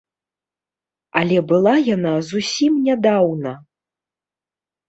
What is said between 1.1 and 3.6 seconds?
Але была яна зусім нядаўна.